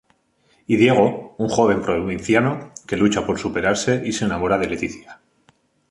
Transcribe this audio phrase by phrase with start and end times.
[0.65, 5.19] Y Diego, un joven provinciano que lucha por superarse y se enamora de Leticia.